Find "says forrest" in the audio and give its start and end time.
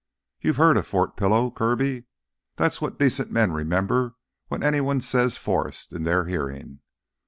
4.99-5.93